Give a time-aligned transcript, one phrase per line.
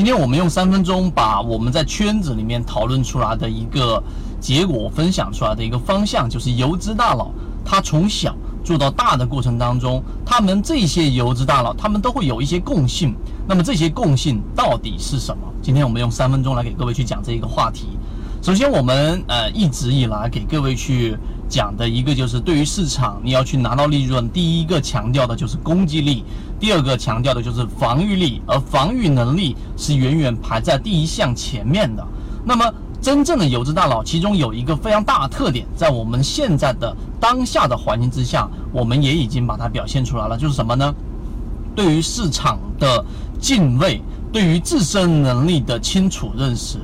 [0.00, 4.02] 今天我们用三分钟把我们在圈子里面讨论出来的一个
[4.40, 7.30] 结果分享出来的一个方向，就是游资大佬
[7.66, 13.14] 他从小做到大的过程当中，他们这些游资大佬他们都会有一些共性。
[13.46, 15.42] 那么这些共性到底是什么？
[15.60, 17.88] 今天我们用三分钟来给各位去讲这一个话题。
[18.40, 21.14] 首先，我们呃一直以来给各位去
[21.50, 26.24] 讲的一个就是对于市场你要去拿到利润，第一个强调的就是攻击力，
[26.60, 32.06] 第二个强调的就是防御力，而防御能力是远远排在第一项前面的。
[32.44, 40.94] 那么，真正的游资大佬，其中有一个非常大的特点，在我们现在的当下的环境之下，我们也已经把它表现出来了，就是什么呢？
[41.74, 43.04] 对于市场的
[43.40, 44.00] 敬畏，
[44.32, 46.78] 对于自身能力的清楚认识。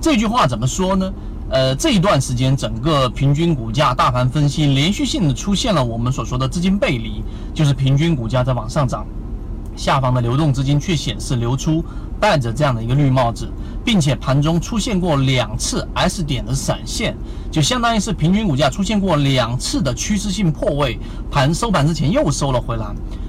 [0.00, 1.12] 这句话怎么说呢？
[1.54, 7.22] 呃，这一段时间，整个平均股价大盘分析连续性的出现了我们所说的资金背离，
[7.54, 9.06] 就是平均股价在往上涨，
[9.76, 11.80] 下方的流动资金却显示流出，
[12.20, 13.48] 戴着这样的一个绿帽子，
[13.84, 17.16] 并且盘中出现过两次 S 点的闪现，
[17.50, 20.98] 就相当于是平均股价出现过两次的趋势性破位，
[21.30, 22.86] 盘收盘之前又收了回来。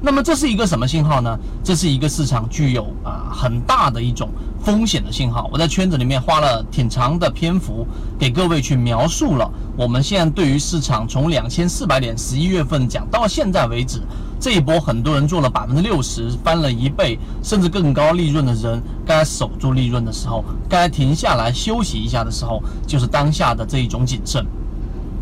[0.00, 1.36] 那么这是一个什么信号呢？
[1.64, 4.30] 这是一个市场具有啊很大的一种
[4.62, 5.50] 风险的信号。
[5.52, 7.84] 我在圈子里面花了挺长的篇幅
[8.16, 14.00] 给各位去描述了，我们现在对于市场从两千四百点十一月份讲到现在为止，
[14.40, 24.44] 这一波很多人做了百分之六十，翻了一倍，甚至更高利润的人，该守住利润的时候，该停下来休息一下的时候，就是当下的这一种谨慎。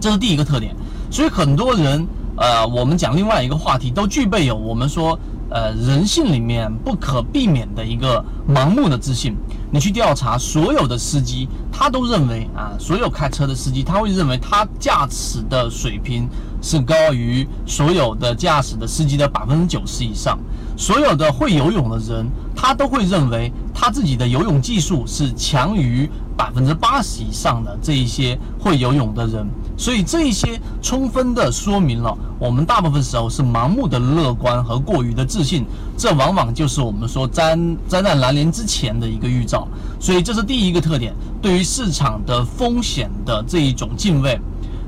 [0.01, 0.75] 这是第一个特点。
[1.11, 2.07] 所以很多人。
[2.39, 9.35] 呃，我们讲另外一个话题，都具备有我们说，呃，人性里面不可避免的一个盲目的自信。
[9.71, 16.29] 你去调查所有的司机，他都认为啊，所有开车的司机，他会认为他驾驶的水平
[16.67, 20.37] 是高于所有的驾驶的司机的百分之九十以上。
[20.77, 29.47] 所有的会游泳的人，他都会认为他自己的游泳技术是强于百分之八十以上的这一些会游泳的人。
[29.79, 35.65] 所以这一些充分的说明了，我们大部分时候是盲目的乐观和过于的自信，
[35.97, 37.57] 这往往就是我们说灾
[37.87, 39.69] 灾难来临之前的一个预兆。
[40.01, 44.39] 所以这是第一个特点，对于市场的风险的这一种敬畏。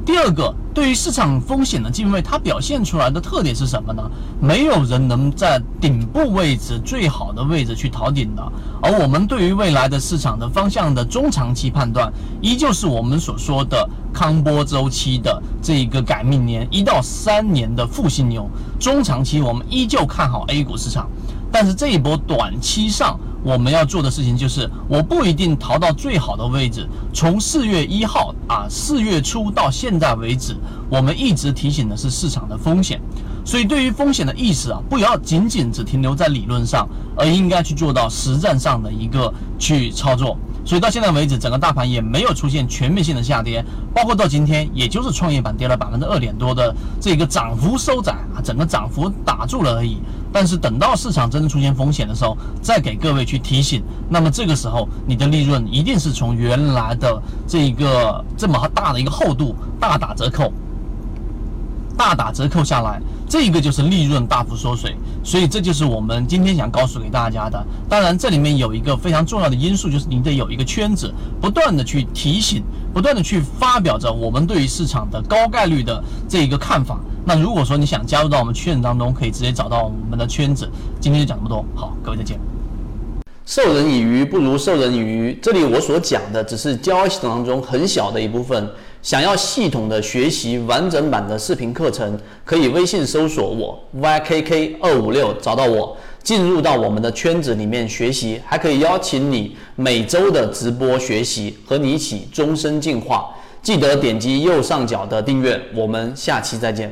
[0.09, 4.03] 第二个，对于市场风险的敬畏，它表现出来的特点是什么呢？
[4.41, 8.43] 没有人能在顶部位置最好的位置去逃顶的。
[8.81, 12.11] 而我们对于未来的市场的方向的中长期判断，
[12.41, 18.49] 依旧是我们所说的康波周期的这一个改命年，一到三年的复兴牛。
[18.81, 21.07] 中长期我们依旧看好 A 股市场，
[21.53, 23.21] 但是这一波短期上。
[23.43, 26.87] 我们要做的事情就是，我不一定逃到最好的位置。
[27.13, 30.57] 从四月一号啊，四月初到现在为止，
[30.91, 33.01] 我们一直提醒的是市场的风险。
[33.45, 40.37] 所以，对于风险的意识啊，不要仅仅只停留在理论上，而应该去做到实战上的一个去操作。
[40.67, 49.97] 所以到现在为止，整个大盘也没有出现全面性的下跌，包括到今天，也就是创业板跌了百分之二点多的这个涨幅收窄啊，整个涨幅打住了而已。
[50.33, 60.53] 但是等到市场真的出现风险的时候，再给各位去提醒，那么这个时候你的利润一定是从原来的这个这么大的一个厚度大打折扣。
[61.97, 64.95] 大打折扣下来，这个就是利润大幅缩水，
[65.25, 67.61] 所以这就是我们今天想告诉给大家的。
[67.89, 72.63] 当然，这里面有一个非常重要的因素，就是你得有一个圈子，不断的去提醒，
[72.95, 77.01] 不断的去发表着我们对于市场的高概率的这一个看法。
[77.29, 80.67] 那如果说你想加入到我们圈子当中，可以直接找到我们的圈子。
[80.99, 82.41] 今天就讲这么多，好，各位再见。
[83.45, 88.67] 授人以鱼不如授人以渔，这里我所讲的只是交易系统当中很小的一部分。
[89.03, 103.29] 想要系统的学习完整版的视频课程，可以微信搜索我 ykk 二五六找到我，进入到我们的圈子里面学习，还可以邀请你每周的直播学习，和你一起终身进化。
[103.61, 106.91] 记得点击右上角的订阅，我们下期再见。